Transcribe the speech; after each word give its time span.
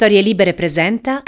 Storie 0.00 0.20
Libere 0.20 0.54
presenta. 0.54 1.24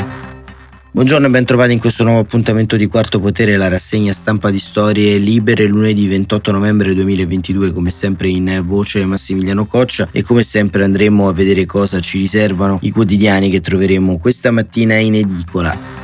Buongiorno 0.92 1.26
e 1.26 1.30
ben 1.30 1.44
trovati 1.44 1.72
in 1.72 1.80
questo 1.80 2.04
nuovo 2.04 2.20
appuntamento 2.20 2.76
di 2.76 2.86
Quarto 2.86 3.18
Potere, 3.18 3.56
la 3.56 3.66
rassegna 3.66 4.12
stampa 4.12 4.48
di 4.50 4.60
Storie 4.60 5.18
Libere 5.18 5.66
lunedì 5.66 6.06
28 6.06 6.52
novembre 6.52 6.94
2022, 6.94 7.72
come 7.72 7.90
sempre 7.90 8.28
in 8.28 8.62
voce 8.64 9.04
Massimiliano 9.04 9.66
Coccia 9.66 10.10
e 10.12 10.22
come 10.22 10.44
sempre 10.44 10.84
andremo 10.84 11.26
a 11.26 11.32
vedere 11.32 11.66
cosa 11.66 11.98
ci 11.98 12.18
riservano 12.18 12.78
i 12.82 12.92
quotidiani 12.92 13.50
che 13.50 13.60
troveremo 13.60 14.18
questa 14.18 14.52
mattina 14.52 14.94
in 14.94 15.16
edicola. 15.16 15.99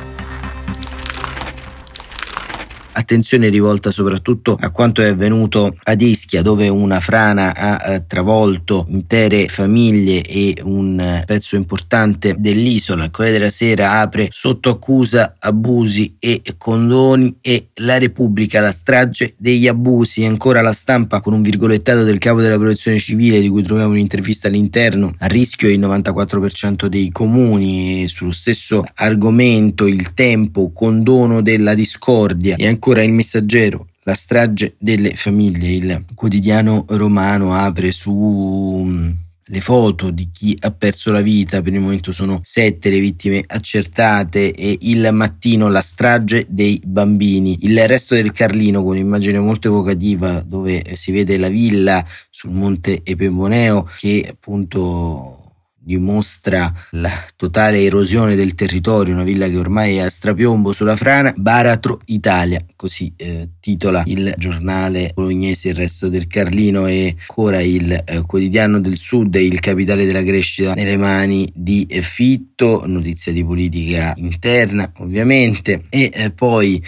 Attenzione 3.07 3.47
rivolta 3.47 3.89
soprattutto 3.89 4.57
a 4.59 4.69
quanto 4.69 5.01
è 5.01 5.07
avvenuto 5.07 5.73
ad 5.83 6.01
Ischia 6.01 6.41
dove 6.41 6.67
una 6.67 6.99
frana 6.99 7.55
ha 7.55 7.93
eh, 7.93 8.05
travolto 8.05 8.85
intere 8.89 9.47
famiglie 9.47 10.21
e 10.21 10.57
un 10.63 10.99
eh, 10.99 11.23
pezzo 11.25 11.55
importante 11.55 12.35
dell'isola. 12.37 13.05
Il 13.05 13.11
Corriere 13.11 13.37
della 13.37 13.49
Sera 13.49 14.01
apre 14.01 14.27
sotto 14.29 14.71
accusa 14.71 15.35
abusi 15.39 16.17
e 16.19 16.41
condoni 16.57 17.37
e 17.41 17.69
la 17.75 17.97
Repubblica 17.97 18.59
la 18.59 18.73
strage 18.73 19.35
degli 19.37 19.69
abusi. 19.69 20.25
Ancora 20.25 20.59
la 20.59 20.73
stampa 20.73 21.21
con 21.21 21.31
un 21.31 21.41
virgolettato 21.41 22.03
del 22.03 22.17
capo 22.17 22.41
della 22.41 22.57
protezione 22.57 22.99
civile 22.99 23.39
di 23.39 23.47
cui 23.47 23.63
troviamo 23.63 23.91
un'intervista 23.91 24.49
all'interno. 24.49 25.15
A 25.19 25.27
rischio 25.27 25.69
il 25.69 25.79
94% 25.79 26.87
dei 26.87 27.09
comuni 27.09 28.03
e 28.03 28.07
sullo 28.09 28.33
stesso 28.33 28.83
argomento 28.95 29.87
il 29.87 30.13
tempo 30.13 30.71
condono 30.73 31.41
della 31.41 31.73
discordia 31.73 32.57
e 32.57 32.67
ancora 32.67 32.95
Ancora 32.97 33.03
il 33.03 33.13
messaggero, 33.13 33.87
la 34.05 34.15
strage 34.15 34.75
delle 34.79 35.11
famiglie, 35.11 35.69
il 35.69 36.05
quotidiano 36.15 36.83
romano 36.87 37.53
apre 37.53 37.91
su 37.91 38.11
mm, 38.11 39.09
le 39.45 39.61
foto 39.61 40.09
di 40.09 40.31
chi 40.33 40.57
ha 40.61 40.71
perso 40.71 41.11
la 41.11 41.21
vita, 41.21 41.61
per 41.61 41.73
il 41.73 41.79
momento 41.79 42.11
sono 42.11 42.39
sette 42.41 42.89
le 42.89 42.99
vittime 42.99 43.43
accertate 43.45 44.51
e 44.51 44.79
il 44.81 45.07
mattino 45.11 45.67
la 45.67 45.81
strage 45.81 46.47
dei 46.49 46.81
bambini. 46.83 47.59
Il 47.61 47.87
resto 47.87 48.15
del 48.15 48.31
Carlino 48.31 48.81
con 48.81 48.95
un'immagine 48.95 49.39
molto 49.39 49.67
evocativa 49.67 50.41
dove 50.41 50.95
si 50.95 51.11
vede 51.11 51.37
la 51.37 51.49
villa 51.49 52.03
sul 52.31 52.49
monte 52.49 53.01
Epeboneo 53.03 53.87
che 53.99 54.27
appunto 54.27 55.46
dimostra 55.87 56.73
la 56.91 57.25
totale 57.37 57.81
erosione 57.81 58.35
del 58.35 58.55
territorio, 58.55 59.13
una 59.13 59.23
villa 59.23 59.47
che 59.47 59.57
ormai 59.57 59.95
è 59.95 59.99
a 60.01 60.09
strapiombo 60.09 60.73
sulla 60.73 60.97
frana, 60.97 61.33
Baratro 61.37 62.01
Italia, 62.07 62.59
così 62.75 63.13
eh, 63.15 63.51
titola 63.61 64.03
il 64.05 64.33
giornale 64.37 65.11
bolognese 65.15 65.69
Il 65.69 65.75
Resto 65.75 66.09
del 66.09 66.27
Carlino 66.27 66.87
e 66.87 67.15
ancora 67.17 67.61
il 67.61 68.03
eh, 68.05 68.21
quotidiano 68.23 68.81
del 68.81 68.97
Sud 68.97 69.35
il 69.35 69.61
capitale 69.61 70.05
della 70.05 70.23
crescita 70.23 70.73
nelle 70.73 70.97
mani 70.97 71.49
di 71.53 71.87
Fitto, 72.01 72.83
notizia 72.85 73.31
di 73.31 73.45
politica 73.45 74.13
interna 74.17 74.91
ovviamente 74.97 75.85
e 75.87 76.09
eh, 76.11 76.31
poi 76.31 76.83